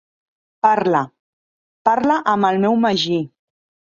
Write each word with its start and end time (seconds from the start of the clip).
Parle... 0.67 1.01
parle 1.89 2.15
amb 2.33 2.47
el 2.49 2.57
meu 2.65 2.79
magí. 2.87 3.19